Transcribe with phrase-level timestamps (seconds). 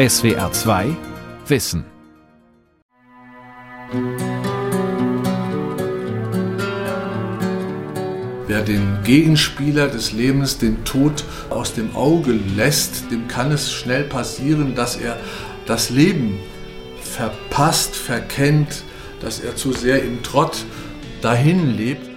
[0.00, 0.96] SWR 2
[1.46, 1.84] Wissen.
[8.46, 14.04] Wer den Gegenspieler des Lebens, den Tod, aus dem Auge lässt, dem kann es schnell
[14.04, 15.18] passieren, dass er
[15.66, 16.38] das Leben
[17.02, 18.84] verpasst, verkennt,
[19.20, 20.64] dass er zu sehr im Trott
[21.20, 22.08] dahin lebt.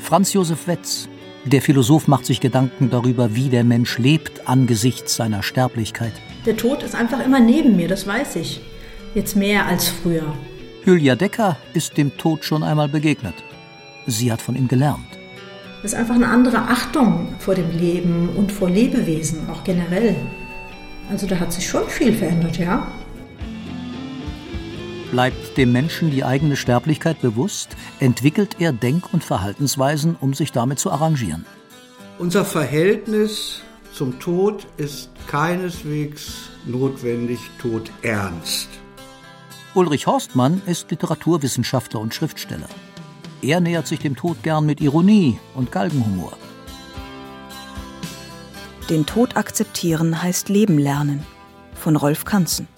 [0.00, 1.08] Franz Josef Wetz,
[1.44, 6.14] der Philosoph macht sich Gedanken darüber, wie der Mensch lebt angesichts seiner Sterblichkeit.
[6.46, 8.60] Der Tod ist einfach immer neben mir, das weiß ich.
[9.16, 10.32] Jetzt mehr als früher.
[10.84, 13.34] Julia Decker ist dem Tod schon einmal begegnet.
[14.06, 15.18] Sie hat von ihm gelernt.
[15.82, 20.14] Das ist einfach eine andere Achtung vor dem Leben und vor Lebewesen, auch generell.
[21.10, 22.86] Also da hat sich schon viel verändert, ja.
[25.10, 30.78] Bleibt dem Menschen die eigene Sterblichkeit bewusst, entwickelt er Denk- und Verhaltensweisen, um sich damit
[30.78, 31.44] zu arrangieren.
[32.18, 33.62] Unser Verhältnis
[33.96, 38.68] zum Tod ist keineswegs notwendig todernst.
[39.74, 42.68] Ulrich Horstmann ist Literaturwissenschaftler und Schriftsteller.
[43.40, 46.36] Er nähert sich dem Tod gern mit Ironie und Galgenhumor.
[48.90, 51.24] Den Tod akzeptieren heißt Leben lernen.
[51.74, 52.68] Von Rolf Kanzen.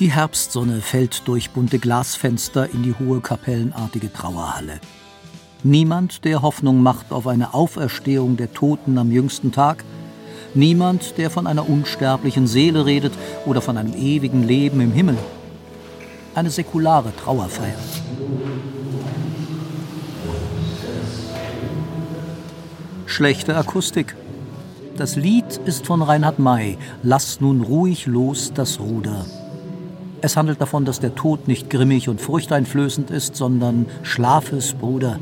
[0.00, 4.80] Die Herbstsonne fällt durch bunte Glasfenster in die hohe kapellenartige Trauerhalle.
[5.66, 9.82] Niemand, der Hoffnung macht auf eine Auferstehung der Toten am jüngsten Tag,
[10.52, 13.14] niemand, der von einer unsterblichen Seele redet
[13.46, 15.16] oder von einem ewigen Leben im Himmel.
[16.34, 17.78] Eine säkulare Trauerfeier.
[23.06, 24.14] Schlechte Akustik.
[24.98, 26.76] Das Lied ist von Reinhard May.
[27.02, 29.24] Lass nun ruhig los das Ruder.
[30.20, 35.20] Es handelt davon, dass der Tod nicht grimmig und furchteinflößend ist, sondern Schlafes Bruder.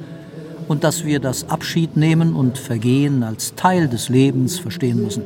[0.73, 5.23] Und dass wir das Abschiednehmen und Vergehen als Teil des Lebens verstehen müssen.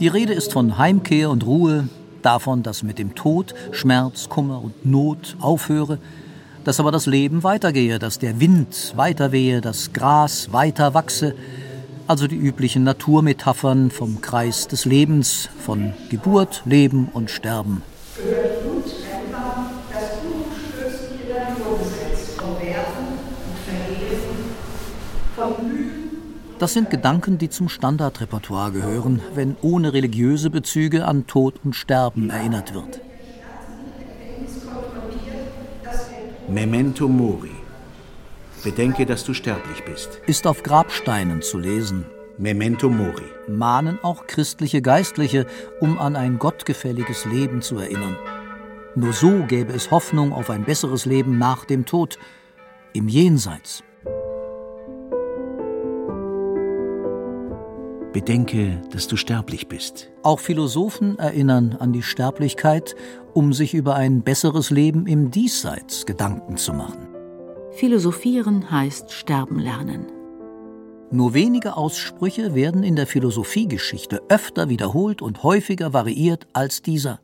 [0.00, 1.88] Die Rede ist von Heimkehr und Ruhe,
[2.20, 5.96] davon, dass mit dem Tod Schmerz, Kummer und Not aufhöre,
[6.62, 11.34] dass aber das Leben weitergehe, dass der Wind weiterwehe, das Gras weiter wachse,
[12.06, 17.80] also die üblichen Naturmetaphern vom Kreis des Lebens, von Geburt, Leben und Sterben.
[26.60, 32.28] Das sind Gedanken, die zum Standardrepertoire gehören, wenn ohne religiöse Bezüge an Tod und Sterben
[32.28, 33.00] erinnert wird.
[36.48, 37.56] Memento Mori.
[38.62, 40.20] Bedenke, dass du sterblich bist.
[40.26, 42.04] Ist auf Grabsteinen zu lesen.
[42.36, 43.24] Memento Mori.
[43.48, 45.46] Mahnen auch christliche Geistliche,
[45.80, 48.18] um an ein gottgefälliges Leben zu erinnern.
[48.94, 52.18] Nur so gäbe es Hoffnung auf ein besseres Leben nach dem Tod,
[52.92, 53.82] im Jenseits.
[58.12, 60.10] Bedenke, dass du sterblich bist.
[60.22, 62.96] Auch Philosophen erinnern an die Sterblichkeit,
[63.34, 67.08] um sich über ein besseres Leben im Diesseits Gedanken zu machen.
[67.72, 70.06] Philosophieren heißt sterben lernen.
[71.12, 77.20] Nur wenige Aussprüche werden in der Philosophiegeschichte öfter wiederholt und häufiger variiert als dieser.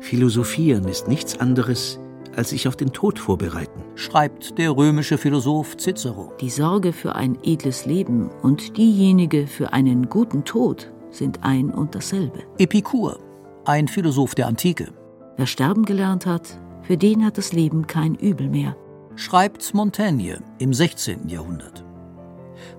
[0.00, 2.00] Philosophieren ist nichts anderes
[2.36, 6.32] als sich auf den Tod vorbereiten, schreibt der römische Philosoph Cicero.
[6.40, 11.94] Die Sorge für ein edles Leben und diejenige für einen guten Tod sind ein und
[11.94, 12.44] dasselbe.
[12.58, 13.18] Epikur,
[13.64, 14.92] ein Philosoph der Antike.
[15.36, 18.76] Wer sterben gelernt hat, für den hat das Leben kein Übel mehr,
[19.16, 21.28] schreibt Montaigne im 16.
[21.28, 21.84] Jahrhundert.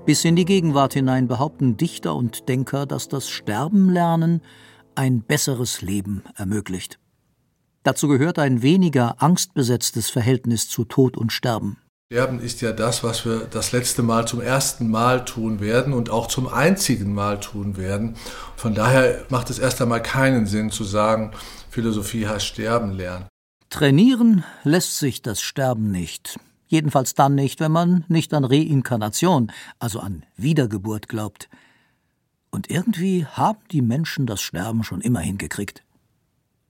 [0.05, 4.41] Bis in die Gegenwart hinein behaupten Dichter und Denker, dass das Sterbenlernen
[4.95, 6.99] ein besseres Leben ermöglicht.
[7.85, 11.77] Dazu gehört ein weniger angstbesetztes Verhältnis zu Tod und Sterben.
[12.11, 16.09] Sterben ist ja das, was wir das letzte Mal zum ersten Mal tun werden und
[16.09, 18.15] auch zum einzigen Mal tun werden.
[18.55, 21.29] Von daher macht es erst einmal keinen Sinn zu sagen,
[21.69, 23.27] Philosophie heißt Sterben lernen.
[23.69, 26.39] Trainieren lässt sich das Sterben nicht.
[26.65, 31.49] Jedenfalls dann nicht, wenn man nicht an Reinkarnation, also an Wiedergeburt glaubt.
[32.49, 35.84] Und irgendwie haben die Menschen das Sterben schon immer hingekriegt.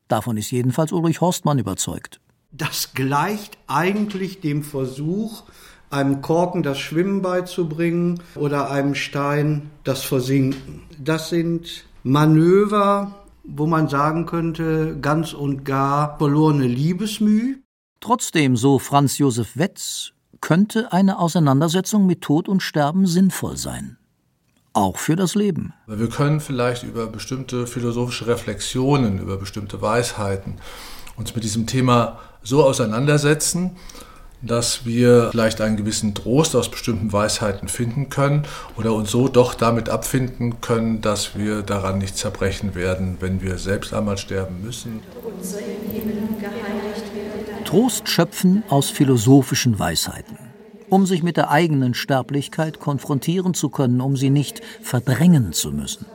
[0.07, 2.19] Davon ist jedenfalls Ulrich Horstmann überzeugt.
[2.51, 5.43] Das gleicht eigentlich dem Versuch,
[5.89, 10.83] einem Korken das Schwimmen beizubringen oder einem Stein das Versinken.
[10.97, 17.57] Das sind Manöver, wo man sagen könnte, ganz und gar verlorene Liebesmüh.
[17.99, 23.97] Trotzdem, so Franz Josef Wetz, könnte eine Auseinandersetzung mit Tod und Sterben sinnvoll sein
[24.75, 25.73] auch für das Leben.
[25.87, 30.55] Wir können vielleicht über bestimmte philosophische Reflexionen, über bestimmte Weisheiten
[31.17, 33.71] uns mit diesem Thema so auseinandersetzen,
[34.41, 38.43] dass wir vielleicht einen gewissen Trost aus bestimmten Weisheiten finden können
[38.77, 43.57] oder uns so doch damit abfinden können, dass wir daran nicht zerbrechen werden, wenn wir
[43.57, 45.01] selbst einmal sterben müssen.
[47.63, 50.37] Trost schöpfen aus philosophischen Weisheiten,
[50.89, 56.05] um sich mit der eigenen Sterblichkeit konfrontieren zu können, um sie nicht verdrängen zu müssen.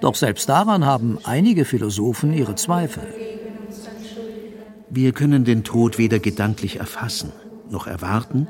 [0.00, 3.04] Doch selbst daran haben einige Philosophen ihre Zweifel.
[4.90, 7.32] Wir können den Tod weder gedanklich erfassen,
[7.70, 8.46] noch erwarten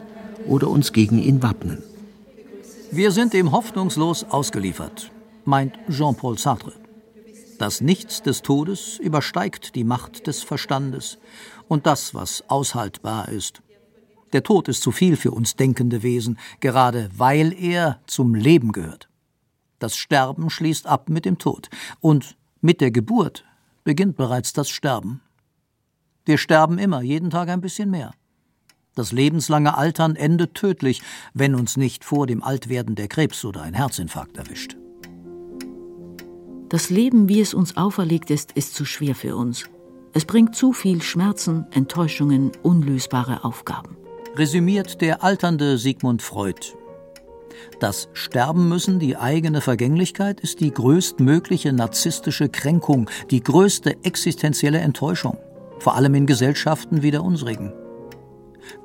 [0.47, 1.83] oder uns gegen ihn wappnen.
[2.91, 5.11] Wir sind ihm hoffnungslos ausgeliefert,
[5.45, 6.73] meint Jean-Paul Sartre.
[7.59, 11.19] Das Nichts des Todes übersteigt die Macht des Verstandes
[11.69, 13.63] und das, was aushaltbar ist.
[14.35, 19.09] Der Tod ist zu viel für uns denkende Wesen, gerade weil er zum Leben gehört.
[19.79, 21.71] Das Sterben schließt ab mit dem Tod,
[22.01, 23.45] und mit der Geburt
[23.85, 25.21] beginnt bereits das Sterben.
[26.25, 28.13] Wir sterben immer, jeden Tag ein bisschen mehr.
[28.97, 31.01] Das lebenslange Altern endet tödlich,
[31.33, 34.77] wenn uns nicht vor dem Altwerden der Krebs oder ein Herzinfarkt erwischt.
[36.71, 39.67] Das Leben, wie es uns auferlegt ist, ist zu schwer für uns.
[40.13, 43.97] Es bringt zu viel Schmerzen, Enttäuschungen, unlösbare Aufgaben.
[44.37, 46.75] Resümiert der alternde Sigmund Freud.
[47.81, 55.39] Das Sterben müssen, die eigene Vergänglichkeit, ist die größtmögliche narzisstische Kränkung, die größte existenzielle Enttäuschung
[55.85, 57.73] vor allem in Gesellschaften wie der unsrigen.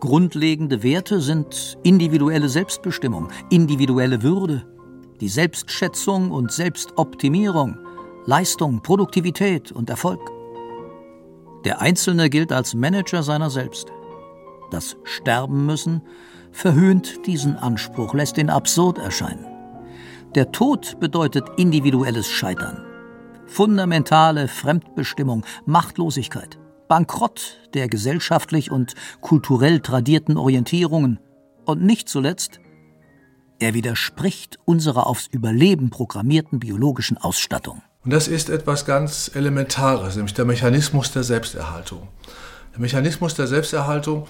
[0.01, 4.65] Grundlegende Werte sind individuelle Selbstbestimmung, individuelle Würde,
[5.21, 7.77] die Selbstschätzung und Selbstoptimierung,
[8.25, 10.19] Leistung, Produktivität und Erfolg.
[11.63, 13.87] Der Einzelne gilt als Manager seiner selbst.
[14.71, 16.01] Das Sterben müssen
[16.51, 19.45] verhöhnt diesen Anspruch, lässt ihn absurd erscheinen.
[20.35, 22.85] Der Tod bedeutet individuelles Scheitern,
[23.47, 26.59] fundamentale Fremdbestimmung, Machtlosigkeit.
[26.87, 31.19] Bankrott der gesellschaftlich und kulturell tradierten Orientierungen
[31.65, 32.59] und nicht zuletzt,
[33.59, 37.81] er widerspricht unserer aufs Überleben programmierten biologischen Ausstattung.
[38.03, 42.07] Und das ist etwas ganz Elementares, nämlich der Mechanismus der Selbsterhaltung.
[42.73, 44.27] Der Mechanismus der Selbsterhaltung,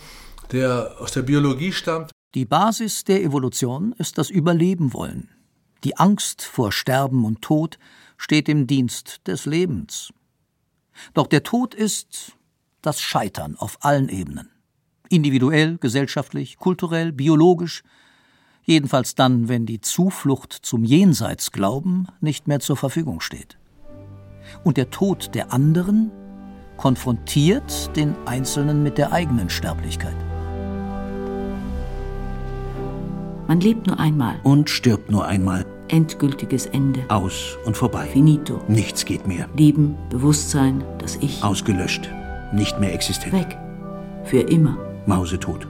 [0.52, 2.12] der aus der Biologie stammt.
[2.36, 5.30] Die Basis der Evolution ist das Überleben wollen.
[5.84, 7.80] Die Angst vor Sterben und Tod
[8.18, 10.12] steht im Dienst des Lebens.
[11.14, 12.34] Doch der Tod ist,
[12.82, 14.50] das Scheitern auf allen Ebenen.
[15.10, 17.84] Individuell, gesellschaftlich, kulturell, biologisch,
[18.64, 23.58] jedenfalls dann, wenn die Zuflucht zum Jenseitsglauben nicht mehr zur Verfügung steht.
[24.64, 26.12] Und der Tod der anderen
[26.78, 30.29] konfrontiert den Einzelnen mit der eigenen Sterblichkeit.
[33.50, 34.40] Man lebt nur einmal.
[34.44, 35.66] Und stirbt nur einmal.
[35.90, 37.04] Endgültiges Ende.
[37.10, 38.08] Aus und vorbei.
[38.08, 38.62] Finito.
[38.70, 39.50] Nichts geht mehr.
[39.58, 41.44] Leben, Bewusstsein, das Ich.
[41.44, 42.10] Ausgelöscht
[42.54, 43.34] nicht mehr existent.
[43.34, 43.58] Weg.
[44.24, 44.78] Für immer.
[45.06, 45.68] Mausetot.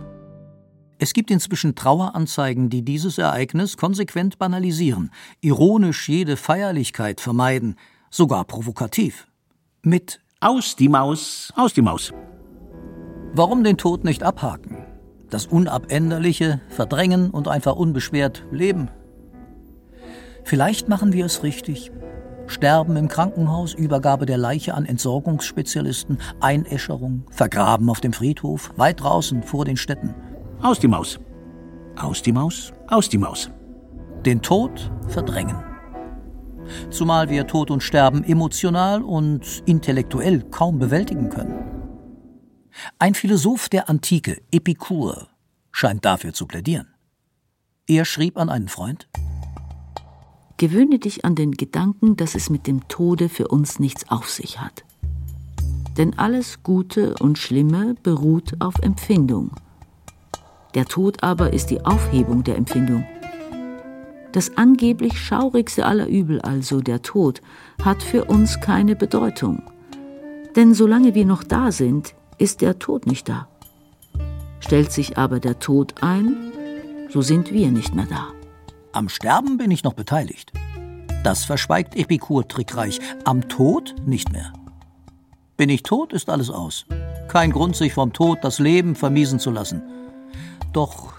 [0.98, 7.76] Es gibt inzwischen Traueranzeigen, die dieses Ereignis konsequent banalisieren, ironisch jede Feierlichkeit vermeiden,
[8.10, 9.28] sogar provokativ.
[9.82, 12.12] Mit Aus die Maus, aus die Maus.
[13.34, 14.79] Warum den Tod nicht abhaken?
[15.30, 18.90] Das Unabänderliche verdrängen und einfach unbeschwert leben?
[20.44, 21.92] Vielleicht machen wir es richtig.
[22.48, 29.44] Sterben im Krankenhaus, Übergabe der Leiche an Entsorgungsspezialisten, Einäscherung, Vergraben auf dem Friedhof, weit draußen
[29.44, 30.16] vor den Städten.
[30.62, 31.20] Aus die Maus.
[31.96, 33.52] Aus die Maus, aus die Maus.
[34.26, 35.58] Den Tod verdrängen.
[36.90, 41.79] Zumal wir Tod und Sterben emotional und intellektuell kaum bewältigen können.
[42.98, 45.28] Ein Philosoph der Antike, Epikur,
[45.72, 46.88] scheint dafür zu plädieren.
[47.88, 49.08] Er schrieb an einen Freund,
[50.58, 54.60] Gewöhne dich an den Gedanken, dass es mit dem Tode für uns nichts auf sich
[54.60, 54.84] hat.
[55.98, 59.52] Denn alles Gute und Schlimme beruht auf Empfindung.
[60.76, 63.06] Der Tod aber ist die Aufhebung der Empfindung.
[64.34, 67.42] Das angeblich schaurigste aller Übel, also der Tod,
[67.82, 69.64] hat für uns keine Bedeutung.
[70.58, 73.48] Denn solange wir noch da sind, ist der Tod nicht da.
[74.60, 76.36] Stellt sich aber der Tod ein,
[77.10, 78.28] so sind wir nicht mehr da.
[78.92, 80.52] Am Sterben bin ich noch beteiligt.
[81.24, 83.00] Das verschweigt Epikur trickreich.
[83.26, 84.54] Am Tod nicht mehr.
[85.58, 86.86] Bin ich tot, ist alles aus.
[87.28, 89.82] Kein Grund, sich vom Tod das Leben vermiesen zu lassen.
[90.72, 91.14] Doch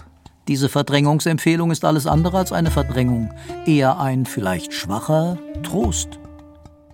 [0.47, 3.31] diese Verdrängungsempfehlung ist alles andere als eine Verdrängung,
[3.65, 6.19] eher ein vielleicht schwacher Trost.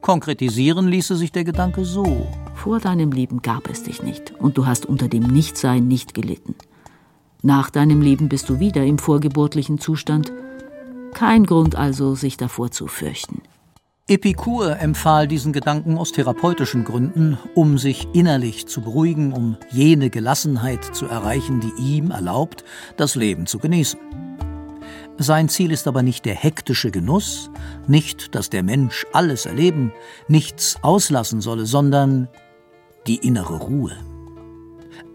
[0.01, 2.27] Konkretisieren ließe sich der Gedanke so.
[2.67, 6.53] Vor deinem Leben gab es dich nicht und du hast unter dem Nichtsein nicht gelitten.
[7.41, 10.33] Nach deinem Leben bist du wieder im vorgeburtlichen Zustand
[11.13, 13.41] kein Grund also, sich davor zu fürchten.
[14.09, 20.83] Epikur empfahl diesen Gedanken aus therapeutischen Gründen, um sich innerlich zu beruhigen, um jene Gelassenheit
[20.93, 22.65] zu erreichen, die ihm erlaubt,
[22.97, 23.97] das Leben zu genießen.
[25.17, 27.50] Sein Ziel ist aber nicht der hektische Genuss,
[27.88, 29.93] nicht, dass der Mensch alles erleben,
[30.27, 32.27] nichts auslassen solle, sondern
[33.08, 33.96] die innere Ruhe.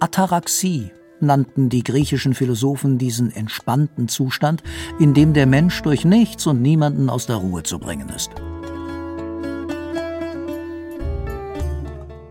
[0.01, 4.63] Ataraxie nannten die griechischen Philosophen diesen entspannten Zustand,
[4.99, 8.31] in dem der Mensch durch nichts und niemanden aus der Ruhe zu bringen ist.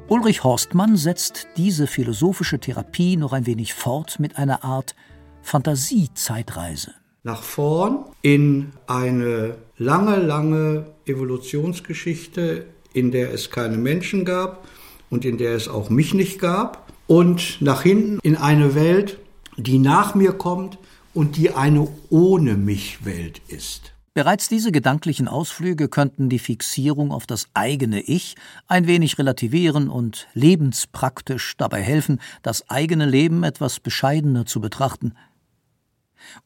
[0.09, 4.93] Ulrich Horstmann setzt diese philosophische Therapie noch ein wenig fort mit einer Art
[5.41, 6.91] Fantasiezeitreise.
[7.23, 14.67] Nach vorn in eine lange, lange Evolutionsgeschichte, in der es keine Menschen gab
[15.11, 16.91] und in der es auch mich nicht gab.
[17.05, 19.19] Und nach hinten in eine Welt,
[19.57, 20.79] die nach mir kommt
[21.13, 23.93] und die eine ohne mich Welt ist.
[24.13, 28.35] Bereits diese gedanklichen Ausflüge könnten die Fixierung auf das eigene Ich
[28.67, 35.13] ein wenig relativieren und lebenspraktisch dabei helfen, das eigene Leben etwas bescheidener zu betrachten.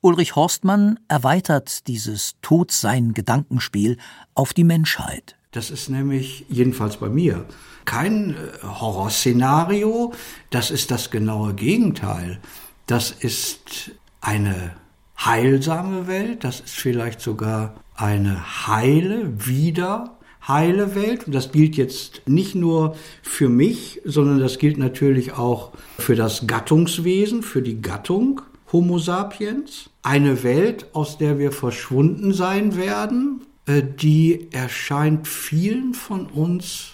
[0.02, 3.98] Ulrich Horstmann erweitert dieses Todsein-Gedankenspiel
[4.36, 5.35] auf die Menschheit.
[5.56, 7.46] Das ist nämlich, jedenfalls bei mir,
[7.86, 10.12] kein äh, Horrorszenario,
[10.50, 12.40] das ist das genaue Gegenteil.
[12.88, 14.76] Das ist eine
[15.18, 21.26] heilsame Welt, das ist vielleicht sogar eine heile, wieder heile Welt.
[21.26, 26.48] Und das gilt jetzt nicht nur für mich, sondern das gilt natürlich auch für das
[26.48, 28.42] Gattungswesen, für die Gattung
[28.74, 29.90] Homo sapiens.
[30.04, 36.92] Eine Welt, aus der wir verschwunden sein werden, die erscheint vielen von uns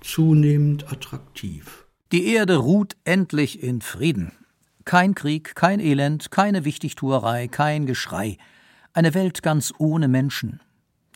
[0.00, 1.86] zunehmend attraktiv.
[2.12, 4.32] Die Erde ruht endlich in Frieden.
[4.84, 8.36] Kein Krieg, kein Elend, keine Wichtigtuerei, kein Geschrei.
[8.92, 10.60] Eine Welt ganz ohne Menschen.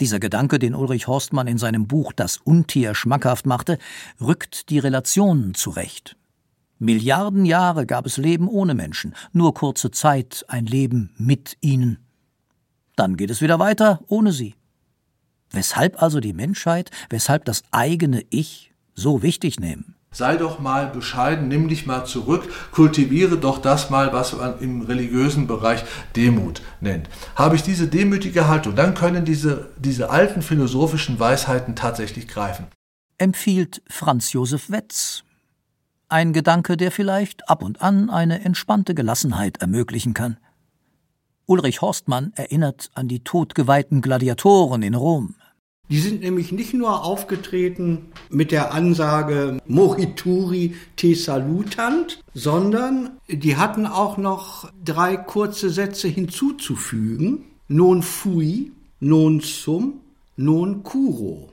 [0.00, 3.78] Dieser Gedanke, den Ulrich Horstmann in seinem Buch Das Untier schmackhaft machte,
[4.20, 6.16] rückt die Relationen zurecht.
[6.78, 11.98] Milliarden Jahre gab es Leben ohne Menschen, nur kurze Zeit ein Leben mit ihnen.
[12.96, 14.54] Dann geht es wieder weiter ohne sie.
[15.50, 19.96] Weshalb also die Menschheit, weshalb das eigene Ich so wichtig nehmen?
[20.16, 24.80] Sei doch mal bescheiden, nimm dich mal zurück, kultiviere doch das mal, was man im
[24.80, 25.84] religiösen Bereich
[26.16, 27.10] Demut nennt.
[27.34, 32.66] Habe ich diese demütige Haltung, dann können diese, diese alten philosophischen Weisheiten tatsächlich greifen.
[33.18, 35.22] Empfiehlt Franz Josef Wetz.
[36.08, 40.38] Ein Gedanke, der vielleicht ab und an eine entspannte Gelassenheit ermöglichen kann.
[41.46, 45.36] Ulrich Horstmann erinnert an die todgeweihten Gladiatoren in Rom.
[45.88, 53.86] Die sind nämlich nicht nur aufgetreten mit der Ansage Morituri te salutant, sondern die hatten
[53.86, 57.44] auch noch drei kurze Sätze hinzuzufügen.
[57.68, 60.00] Non fui, non sum,
[60.36, 61.52] non curo.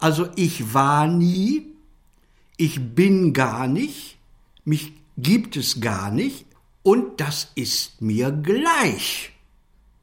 [0.00, 1.68] Also ich war nie,
[2.56, 4.18] ich bin gar nicht,
[4.64, 6.45] mich gibt es gar nicht
[6.86, 9.32] und das ist mir gleich.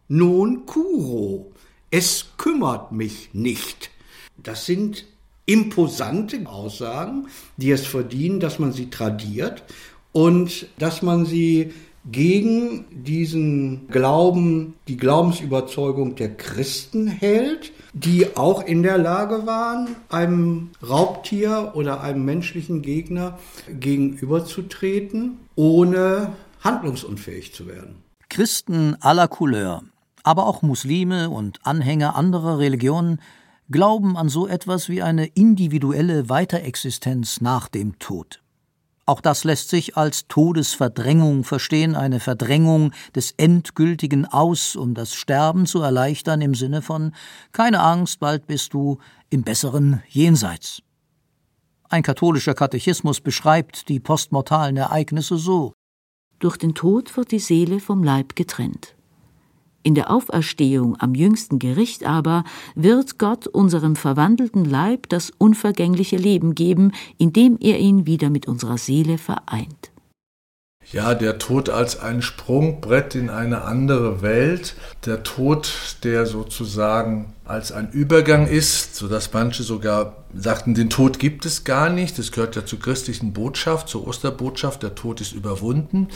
[0.10, 1.54] Non curo.
[1.90, 3.90] Es kümmert mich nicht.
[4.36, 5.06] Das sind
[5.46, 9.64] imposante Aussagen, die es verdienen, dass man sie tradiert
[10.12, 11.72] und dass man sie
[12.12, 20.72] gegen diesen Glauben, die Glaubensüberzeugung der Christen hält, die auch in der Lage waren, einem
[20.86, 26.34] Raubtier oder einem menschlichen Gegner gegenüberzutreten, ohne
[26.64, 28.04] handlungsunfähig zu werden.
[28.30, 29.84] Christen aller Couleur
[30.24, 33.22] aber auch Muslime und Anhänger anderer Religionen
[33.70, 38.42] glauben an so etwas wie eine individuelle Weiterexistenz nach dem Tod.
[39.06, 45.66] Auch das lässt sich als Todesverdrängung verstehen, eine Verdrängung des endgültigen Aus, um das Sterben
[45.66, 47.14] zu erleichtern im Sinne von
[47.52, 50.82] keine Angst, bald bist du im besseren Jenseits.
[51.90, 55.74] Ein katholischer Katechismus beschreibt die postmortalen Ereignisse so
[56.44, 58.96] Durch den Tod wird die Seele vom Leib getrennt.
[59.82, 62.44] In der Auferstehung am jüngsten Gericht aber
[62.76, 68.78] wird Gott unserem verwandelten Leib das unvergängliche Leben geben, indem er ihn wieder mit unserer
[68.78, 69.93] Seele vereint.
[70.92, 74.76] Ja, der Tod als ein Sprungbrett in eine andere Welt,
[75.06, 81.46] der Tod, der sozusagen als ein Übergang ist, sodass manche sogar sagten, den Tod gibt
[81.46, 86.08] es gar nicht, das gehört ja zur christlichen Botschaft, zur Osterbotschaft, der Tod ist überwunden.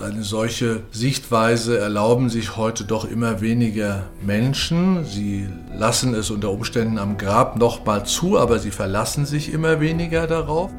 [0.00, 5.04] Eine solche Sichtweise erlauben sich heute doch immer weniger Menschen.
[5.04, 9.80] Sie lassen es unter Umständen am Grab noch mal zu, aber sie verlassen sich immer
[9.80, 10.70] weniger darauf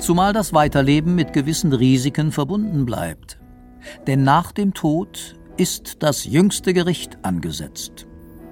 [0.00, 3.38] zumal das Weiterleben mit gewissen Risiken verbunden bleibt.
[4.06, 8.06] Denn nach dem Tod ist das jüngste Gericht angesetzt.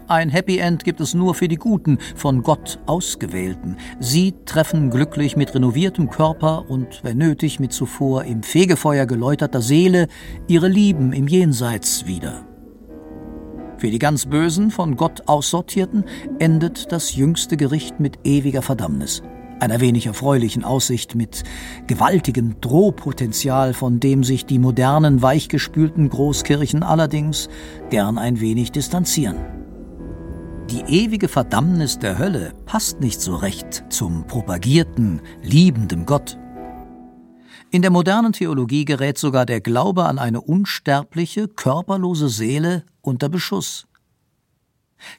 [0.08, 3.76] Ein Happy End gibt es nur für die Guten, von Gott Ausgewählten.
[4.00, 10.08] Sie treffen glücklich mit renoviertem Körper und, wenn nötig, mit zuvor im Fegefeuer geläuterter Seele
[10.46, 12.46] ihre Lieben im Jenseits wieder.
[13.76, 16.04] Für die ganz Bösen, von Gott aussortierten,
[16.38, 19.22] endet das jüngste Gericht mit ewiger Verdammnis.
[19.60, 21.42] Einer wenig erfreulichen Aussicht mit
[21.86, 27.48] gewaltigem Drohpotenzial, von dem sich die modernen, weichgespülten Großkirchen allerdings
[27.90, 29.36] gern ein wenig distanzieren.
[30.70, 36.38] Die ewige Verdammnis der Hölle passt nicht so recht zum propagierten, liebenden Gott.
[37.70, 43.86] In der modernen Theologie gerät sogar der Glaube an eine unsterbliche, körperlose Seele unter Beschuss.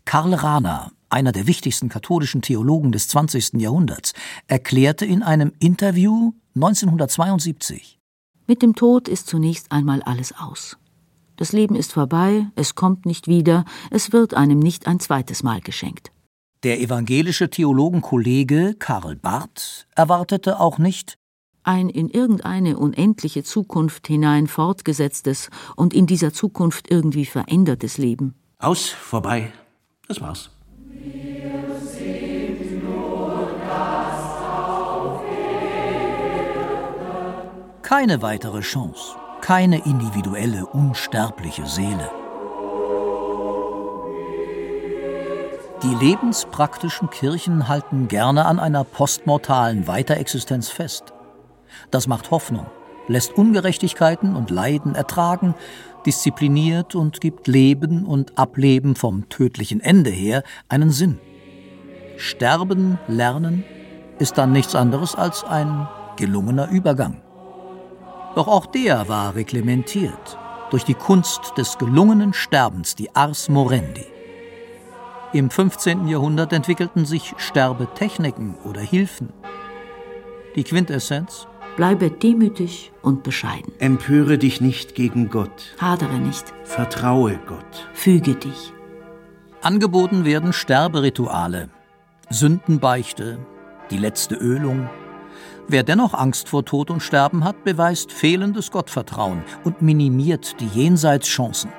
[0.05, 3.53] Karl Rahner, einer der wichtigsten katholischen Theologen des 20.
[3.53, 4.13] Jahrhunderts,
[4.47, 7.99] erklärte in einem Interview 1972
[8.47, 10.77] Mit dem Tod ist zunächst einmal alles aus.
[11.35, 15.61] Das Leben ist vorbei, es kommt nicht wieder, es wird einem nicht ein zweites Mal
[15.61, 16.11] geschenkt.
[16.63, 21.17] Der evangelische Theologenkollege Karl Barth erwartete auch nicht
[21.63, 28.35] ein in irgendeine unendliche Zukunft hinein fortgesetztes und in dieser Zukunft irgendwie verändertes Leben.
[28.57, 29.53] Aus, vorbei,
[30.07, 30.49] das war's.
[37.81, 42.11] Keine weitere Chance keine individuelle, unsterbliche Seele.
[45.81, 51.13] Die lebenspraktischen Kirchen halten gerne an einer postmortalen Weiterexistenz fest.
[51.89, 52.67] Das macht Hoffnung,
[53.07, 55.55] lässt Ungerechtigkeiten und Leiden ertragen,
[56.05, 61.19] diszipliniert und gibt Leben und Ableben vom tödlichen Ende her einen Sinn.
[62.17, 63.63] Sterben lernen
[64.19, 65.87] ist dann nichts anderes als ein
[66.17, 67.21] gelungener Übergang.
[68.35, 70.37] Doch auch der war reglementiert
[70.69, 74.05] durch die Kunst des gelungenen Sterbens, die Ars Morendi.
[75.33, 76.07] Im 15.
[76.07, 79.33] Jahrhundert entwickelten sich Sterbetechniken oder Hilfen.
[80.55, 81.48] Die Quintessenz?
[81.79, 83.71] Bleibe demütig und bescheiden.
[83.79, 85.77] Empöre dich nicht gegen Gott.
[85.79, 86.53] Hadere nicht.
[86.65, 87.87] Vertraue Gott.
[87.93, 88.73] Füge dich.
[89.61, 91.69] Angeboten werden Sterberituale,
[92.29, 93.39] Sündenbeichte,
[93.91, 94.89] die letzte Ölung,
[95.69, 101.71] Wer dennoch Angst vor Tod und Sterben hat, beweist fehlendes Gottvertrauen und minimiert die Jenseitschancen.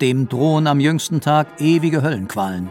[0.00, 2.70] Dem drohen am jüngsten Tag ewige Höllenqualen.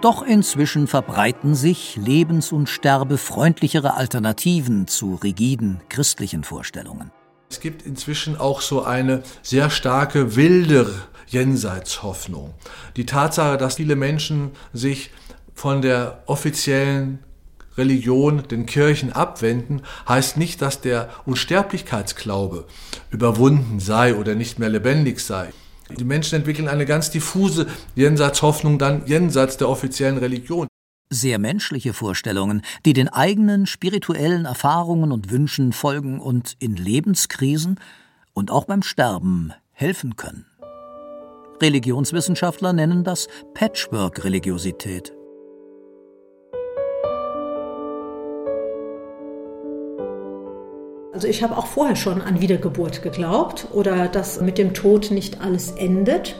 [0.00, 7.10] Doch inzwischen verbreiten sich lebens- und sterbefreundlichere Alternativen zu rigiden christlichen Vorstellungen.
[7.50, 10.88] Es gibt inzwischen auch so eine sehr starke wilde
[11.26, 12.54] Jenseitshoffnung.
[12.96, 15.10] Die Tatsache, dass viele Menschen sich
[15.54, 17.18] von der offiziellen
[17.76, 22.66] Religion, den Kirchen abwenden, heißt nicht, dass der Unsterblichkeitsglaube
[23.10, 25.52] überwunden sei oder nicht mehr lebendig sei.
[25.96, 30.68] Die Menschen entwickeln eine ganz diffuse Jenseitshoffnung dann jenseits der offiziellen Religion.
[31.10, 37.80] Sehr menschliche Vorstellungen, die den eigenen spirituellen Erfahrungen und Wünschen folgen und in Lebenskrisen
[38.34, 40.44] und auch beim Sterben helfen können.
[41.60, 45.17] Religionswissenschaftler nennen das Patchwork-Religiosität.
[51.18, 55.40] Also ich habe auch vorher schon an Wiedergeburt geglaubt oder dass mit dem Tod nicht
[55.40, 56.36] alles endet,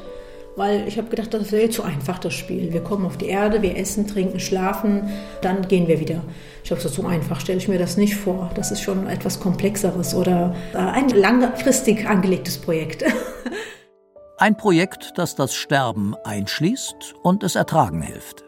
[0.55, 2.73] weil ich habe gedacht, das wäre zu einfach das Spiel.
[2.73, 5.11] Wir kommen auf die Erde, wir essen, trinken, schlafen,
[5.43, 6.23] dann gehen wir wieder.
[6.63, 8.53] Ich habe gesagt, so einfach stelle ich mir das nicht vor.
[8.55, 13.03] Das ist schon etwas komplexeres oder ein langfristig angelegtes Projekt.
[14.41, 18.48] Ein Projekt, das das Sterben einschließt und es ertragen hilft.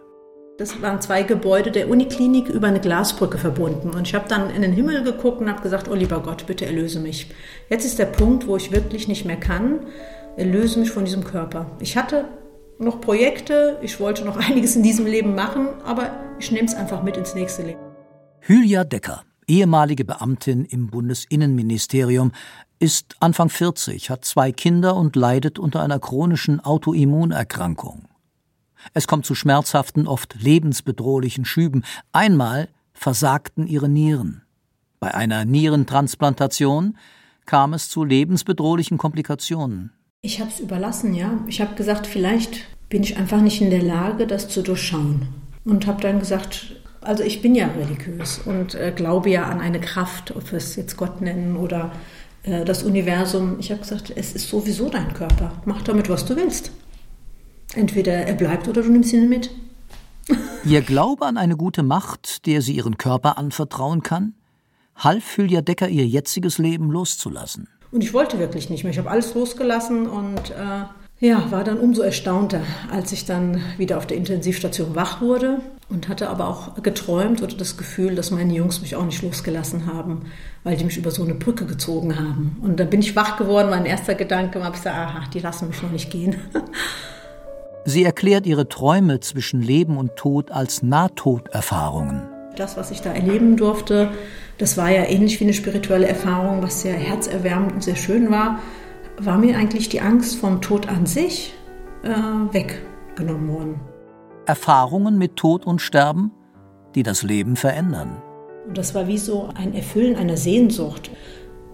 [0.61, 3.95] Das waren zwei Gebäude der Uniklinik über eine Glasbrücke verbunden.
[3.95, 6.67] Und ich habe dann in den Himmel geguckt und habe gesagt, oh lieber Gott, bitte
[6.67, 7.29] erlöse mich.
[7.71, 9.87] Jetzt ist der Punkt, wo ich wirklich nicht mehr kann.
[10.37, 11.65] Erlöse mich von diesem Körper.
[11.81, 12.27] Ich hatte
[12.79, 17.03] noch Projekte, ich wollte noch einiges in diesem Leben machen, aber ich nehme es einfach
[17.03, 17.81] mit ins nächste Leben.
[18.41, 22.33] Hülya Decker, ehemalige Beamtin im Bundesinnenministerium,
[22.79, 28.10] ist Anfang 40, hat zwei Kinder und leidet unter einer chronischen Autoimmunerkrankung.
[28.95, 31.85] Es kommt zu schmerzhaften, oft lebensbedrohlichen Schüben.
[32.13, 34.43] Einmal versagten ihre Nieren.
[34.99, 36.99] Bei einer Nierentransplantation
[37.47, 39.93] kam es zu lebensbedrohlichen Komplikationen.
[40.23, 41.39] Ich habe es überlassen, ja.
[41.47, 45.29] Ich habe gesagt, vielleicht bin ich einfach nicht in der Lage, das zu durchschauen.
[45.65, 49.81] Und habe dann gesagt, also ich bin ja religiös und äh, glaube ja an eine
[49.81, 51.93] Kraft, ob wir es jetzt Gott nennen oder
[52.43, 53.57] äh, das Universum.
[53.59, 55.53] Ich habe gesagt, es ist sowieso dein Körper.
[55.65, 56.73] Mach damit, was du willst.
[57.75, 59.51] Entweder er bleibt oder du nimmst ihn mit.
[60.65, 64.35] Ihr Glaube an eine gute Macht, der sie ihren Körper anvertrauen kann,
[64.97, 67.69] half Hülya Decker ihr jetziges Leben loszulassen.
[67.93, 68.93] Und ich wollte wirklich nicht mehr.
[68.93, 70.85] Ich habe alles losgelassen und äh,
[71.23, 76.09] Ja, war dann umso erstaunter, als ich dann wieder auf der Intensivstation wach wurde und
[76.09, 80.23] hatte aber auch geträumt oder das Gefühl, dass meine Jungs mich auch nicht losgelassen haben,
[80.65, 82.57] weil die mich über so eine Brücke gezogen haben.
[82.63, 85.69] Und dann bin ich wach geworden, mein erster Gedanke war, ich gesagt, aha, die lassen
[85.69, 86.37] mich noch nicht gehen.
[87.85, 92.23] Sie erklärt ihre Träume zwischen Leben und Tod als Nahtoderfahrungen.
[92.57, 94.11] Das, was ich da erleben durfte,
[94.59, 98.59] das war ja ähnlich wie eine spirituelle Erfahrung, was sehr herzerwärmend und sehr schön war
[99.25, 101.53] war mir eigentlich die Angst vom Tod an sich
[102.03, 103.81] äh, weggenommen worden.
[104.47, 106.33] Erfahrungen mit Tod und Sterben,
[106.95, 108.23] die das Leben verändern.
[108.67, 111.11] Und das war wie so ein Erfüllen einer Sehnsucht.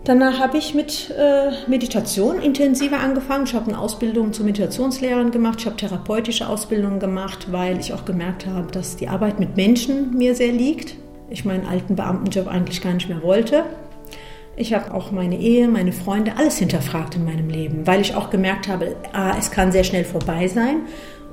[0.07, 3.45] Danach habe ich mit äh, Meditation intensiver angefangen.
[3.45, 5.59] Ich habe eine Ausbildung zur Meditationslehrerin gemacht.
[5.59, 10.17] Ich habe therapeutische Ausbildungen gemacht, weil ich auch gemerkt habe, dass die Arbeit mit Menschen
[10.17, 10.95] mir sehr liegt.
[11.29, 13.65] Ich meinen alten Beamtenjob eigentlich gar nicht mehr wollte.
[14.55, 18.31] Ich habe auch meine Ehe, meine Freunde, alles hinterfragt in meinem Leben, weil ich auch
[18.31, 20.83] gemerkt habe, A, es kann sehr schnell vorbei sein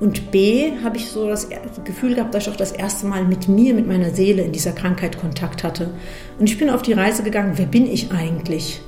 [0.00, 1.48] und B, habe ich so das
[1.84, 4.72] Gefühl gehabt, dass ich auch das erste Mal mit mir, mit meiner Seele in dieser
[4.72, 5.90] Krankheit Kontakt hatte.
[6.38, 8.82] Und ich bin auf die Reise gegangen, wer bin ich eigentlich?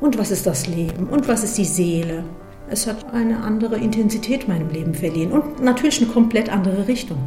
[0.00, 1.08] Und was ist das Leben?
[1.08, 2.24] Und was ist die Seele?
[2.68, 7.18] Es hat eine andere Intensität meinem Leben verliehen und natürlich eine komplett andere Richtung.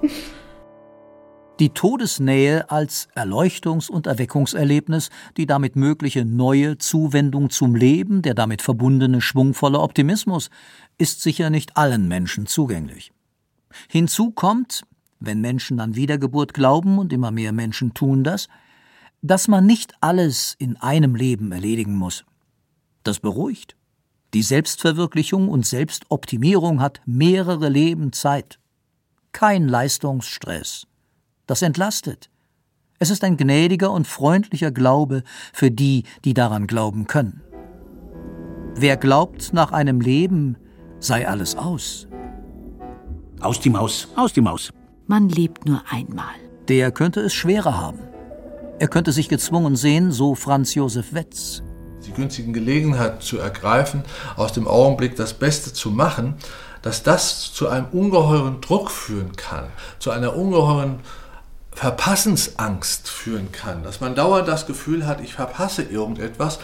[1.60, 8.62] die Todesnähe als Erleuchtungs- und Erweckungserlebnis, die damit mögliche neue Zuwendung zum Leben, der damit
[8.62, 10.48] verbundene schwungvolle Optimismus,
[10.96, 13.12] ist sicher nicht allen Menschen zugänglich.
[13.88, 14.82] Hinzu kommt,
[15.20, 18.48] wenn Menschen an Wiedergeburt glauben, und immer mehr Menschen tun das,
[19.20, 22.24] dass man nicht alles in einem Leben erledigen muss.
[23.04, 23.76] Das beruhigt.
[24.32, 28.58] Die Selbstverwirklichung und Selbstoptimierung hat mehrere Leben Zeit.
[29.32, 30.86] Kein Leistungsstress,
[31.50, 32.30] das entlastet.
[33.00, 37.42] Es ist ein gnädiger und freundlicher Glaube für die, die daran glauben können.
[38.76, 40.56] Wer glaubt, nach einem Leben
[41.00, 42.06] sei alles aus.
[43.40, 44.70] Aus die Maus, aus die Maus.
[45.06, 46.34] Man lebt nur einmal.
[46.68, 47.98] Der könnte es schwerer haben.
[48.78, 51.62] Er könnte sich gezwungen sehen, so Franz Josef Wetz.
[52.06, 54.04] Die günstigen Gelegenheiten zu ergreifen,
[54.36, 56.36] aus dem Augenblick das Beste zu machen,
[56.82, 59.66] dass das zu einem ungeheuren Druck führen kann,
[59.98, 61.00] zu einer ungeheuren
[61.72, 66.58] Verpassensangst führen kann, dass man dauernd das Gefühl hat, ich verpasse irgendetwas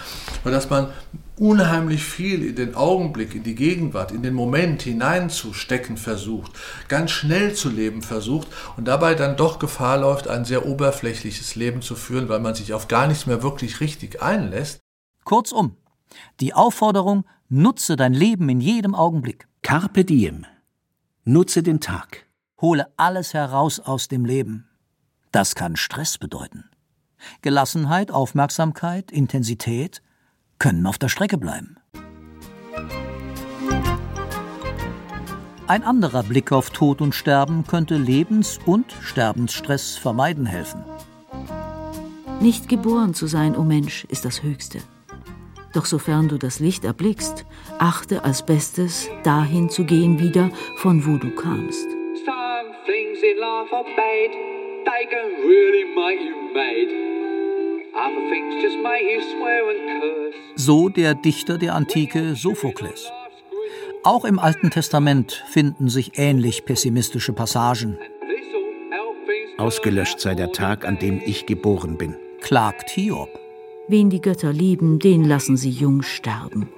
[0.45, 0.93] und dass man
[1.39, 6.53] unheimlich viel in den Augenblick, in die Gegenwart, in den Moment hineinzustecken versucht,
[6.89, 11.83] ganz schnell zu leben versucht und dabei dann doch Gefahr läuft, ein sehr oberflächliches Leben
[11.83, 14.81] zu führen, weil man sich auf gar nichts mehr wirklich richtig einlässt.
[15.25, 15.77] Kurzum,
[16.41, 19.47] die Aufforderung, nutze dein Leben in jedem Augenblick.
[19.63, 20.47] Carpe diem.
[21.25, 22.27] Nutze den Tag.
[22.61, 24.69] Hole alles heraus aus dem Leben.
[25.37, 26.65] Das kann Stress bedeuten.
[27.43, 30.01] Gelassenheit, Aufmerksamkeit, Intensität
[30.59, 31.77] können auf der Strecke bleiben.
[35.67, 40.83] Ein anderer Blick auf Tod und Sterben könnte Lebens- und Sterbensstress vermeiden helfen.
[42.41, 44.79] Nicht geboren zu sein, o oh Mensch, ist das Höchste.
[45.75, 47.45] Doch sofern du das Licht erblickst,
[47.79, 51.85] achte als Bestes, dahin zu gehen wieder, von wo du kamst.
[52.25, 54.46] Some things in life are bad
[54.87, 56.89] they can really make you mad.
[58.05, 60.35] Other things just make you swear and curse.
[60.57, 63.11] So der Dichter der Antike Sophokles.
[64.05, 67.99] Auch im Alten Testament finden sich ähnlich pessimistische Passagen.
[69.59, 73.31] Ausgelöscht sei der Tag, an dem ich geboren bin, klagt Hiob.
[73.89, 76.69] Wen die Götter lieben, den lassen sie jung sterben.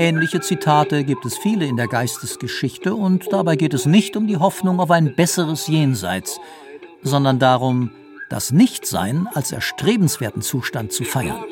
[0.00, 4.36] Ähnliche Zitate gibt es viele in der Geistesgeschichte und dabei geht es nicht um die
[4.36, 6.38] Hoffnung auf ein besseres Jenseits,
[7.02, 7.90] sondern darum,
[8.30, 11.42] das Nichtsein als erstrebenswerten Zustand zu feiern.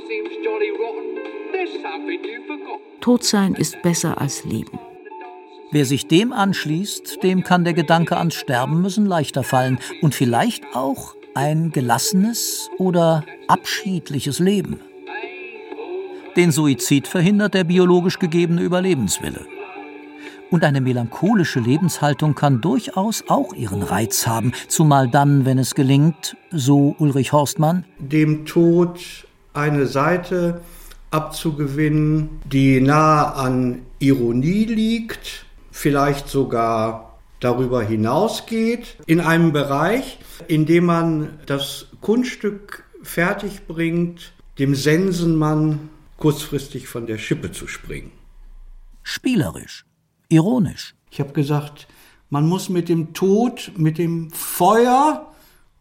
[3.00, 4.78] Todsein ist besser als Leben.
[5.72, 10.62] Wer sich dem anschließt, dem kann der Gedanke ans Sterben müssen leichter fallen und vielleicht
[10.76, 14.78] auch ein gelassenes oder abschiedliches Leben.
[16.36, 19.46] Den Suizid verhindert der biologisch gegebene Überlebenswille.
[20.50, 26.36] Und eine melancholische Lebenshaltung kann durchaus auch ihren Reiz haben, zumal dann, wenn es gelingt,
[26.50, 29.00] so Ulrich Horstmann, dem Tod
[29.54, 30.60] eine Seite
[31.10, 40.18] abzugewinnen, die nahe an Ironie liegt, vielleicht sogar darüber hinausgeht, in einem Bereich,
[40.48, 48.12] in dem man das Kunststück fertig bringt, dem Sensenmann kurzfristig von der Schippe zu springen.
[49.02, 49.84] Spielerisch,
[50.28, 50.94] ironisch.
[51.10, 51.86] Ich habe gesagt,
[52.30, 55.32] man muss mit dem Tod, mit dem Feuer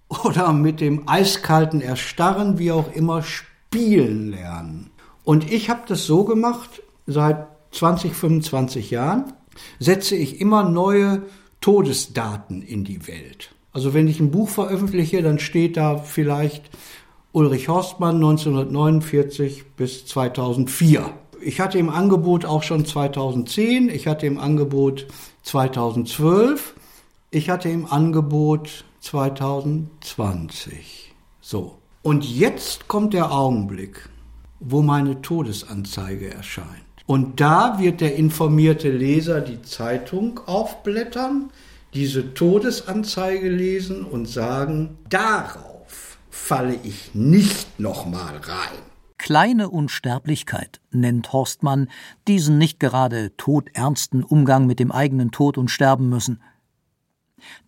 [0.09, 4.91] oder mit dem eiskalten Erstarren, wie auch immer, spielen lernen.
[5.23, 9.33] Und ich habe das so gemacht, seit 20, 25 Jahren
[9.79, 11.23] setze ich immer neue
[11.61, 13.55] Todesdaten in die Welt.
[13.73, 16.69] Also wenn ich ein Buch veröffentliche, dann steht da vielleicht
[17.35, 21.11] Ulrich Horstmann 1949 bis 2004.
[21.41, 25.05] Ich hatte im Angebot auch schon 2010, ich hatte im Angebot
[25.43, 26.73] 2012,
[27.31, 31.13] ich hatte im Angebot 2020.
[31.41, 31.75] So.
[32.03, 34.07] Und jetzt kommt der Augenblick,
[34.61, 36.69] wo meine Todesanzeige erscheint.
[37.05, 41.49] Und da wird der informierte Leser die Zeitung aufblättern,
[41.93, 45.74] diese Todesanzeige lesen und sagen, darauf
[46.45, 48.77] falle ich nicht nochmal rein.
[49.17, 51.89] Kleine Unsterblichkeit nennt Horstmann
[52.27, 56.43] diesen nicht gerade todernsten Umgang mit dem eigenen Tod und Sterben müssen.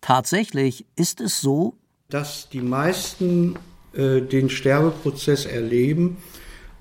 [0.00, 1.74] Tatsächlich ist es so,
[2.08, 3.56] dass die meisten
[3.94, 6.18] äh, den Sterbeprozess erleben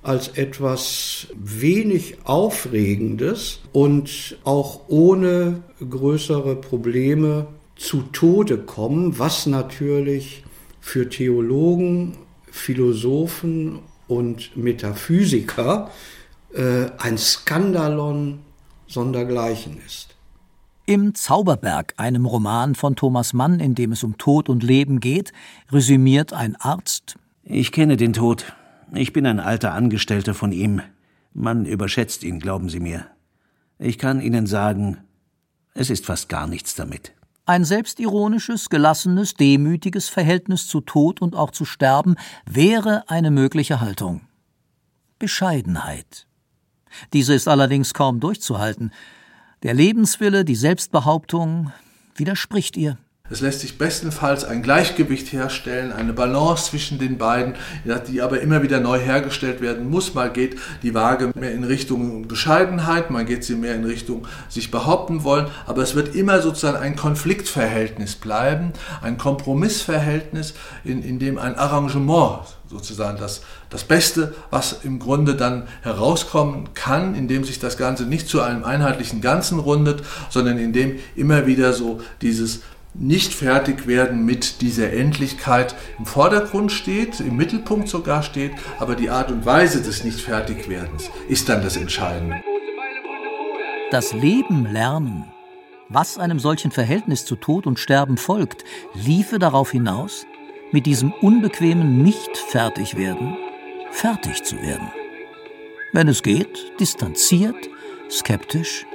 [0.03, 10.43] als etwas wenig Aufregendes und auch ohne größere Probleme zu Tode kommen, was natürlich
[10.87, 12.17] für Theologen,
[12.49, 15.91] Philosophen und Metaphysiker
[16.53, 18.39] äh, ein Skandalon
[18.87, 20.15] sondergleichen ist.
[20.85, 25.33] Im Zauberberg, einem Roman von Thomas Mann, in dem es um Tod und Leben geht,
[25.73, 28.55] resümiert ein Arzt Ich kenne den Tod.
[28.93, 30.81] Ich bin ein alter Angestellter von ihm.
[31.33, 33.07] Man überschätzt ihn, glauben Sie mir.
[33.77, 34.99] Ich kann Ihnen sagen,
[35.73, 37.11] es ist fast gar nichts damit.
[37.47, 44.27] Ein selbstironisches, gelassenes, demütiges Verhältnis zu Tod und auch zu Sterben wäre eine mögliche Haltung.
[45.17, 46.27] Bescheidenheit.
[47.13, 48.91] Diese ist allerdings kaum durchzuhalten.
[49.63, 51.71] Der Lebenswille, die Selbstbehauptung
[52.15, 52.97] widerspricht ihr.
[53.29, 57.55] Es lässt sich bestenfalls ein Gleichgewicht herstellen, eine Balance zwischen den beiden,
[58.07, 60.13] die aber immer wieder neu hergestellt werden muss.
[60.13, 64.71] Mal geht die Waage mehr in Richtung Bescheidenheit, mal geht sie mehr in Richtung sich
[64.71, 70.53] behaupten wollen, aber es wird immer sozusagen ein Konfliktverhältnis bleiben, ein Kompromissverhältnis,
[70.85, 77.15] in, in dem ein Arrangement sozusagen das, das Beste, was im Grunde dann herauskommen kann,
[77.15, 82.01] indem sich das Ganze nicht zu einem einheitlichen Ganzen rundet, sondern indem immer wieder so
[82.21, 82.61] dieses
[82.99, 89.09] nicht fertig werden mit dieser Endlichkeit im Vordergrund steht, im Mittelpunkt sogar steht, aber die
[89.09, 92.41] Art und Weise des Nicht-Fertigwerdens ist dann das Entscheidende.
[93.91, 95.25] Das Leben lernen,
[95.89, 100.25] was einem solchen Verhältnis zu Tod und Sterben folgt, liefe darauf hinaus,
[100.71, 103.37] mit diesem unbequemen Nicht-Fertigwerden
[103.91, 104.91] fertig zu werden.
[105.93, 107.55] Wenn es geht, distanziert,
[108.11, 108.85] skeptisch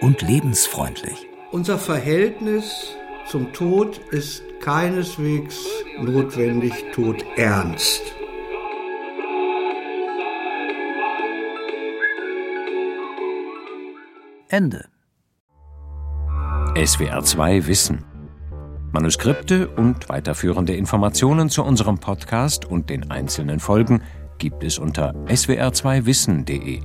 [0.00, 1.26] und lebensfreundlich.
[1.50, 2.94] Unser Verhältnis
[3.30, 5.64] zum Tod ist keineswegs
[6.00, 8.02] notwendig todernst.
[14.48, 14.88] Ende.
[16.74, 18.04] SWR 2 Wissen.
[18.90, 24.02] Manuskripte und weiterführende Informationen zu unserem Podcast und den einzelnen Folgen
[24.38, 26.80] gibt es unter swr2wissen.de.